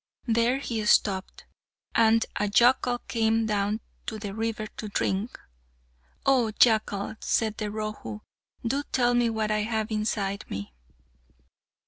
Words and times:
There 0.25 0.57
he 0.57 0.83
stopped. 0.87 1.45
And 1.93 2.25
a 2.35 2.49
jackal 2.49 2.97
came 3.07 3.45
down 3.45 3.81
to 4.07 4.17
the 4.17 4.33
river 4.33 4.65
to 4.65 4.87
drink. 4.89 5.39
"Oh, 6.25 6.49
jackal," 6.49 7.17
said 7.19 7.57
the 7.57 7.69
Rohu, 7.69 8.21
"do 8.65 8.81
tell 8.91 9.13
me 9.13 9.29
what 9.29 9.51
I 9.51 9.59
have 9.61 9.91
inside 9.91 10.43
me." 10.49 10.73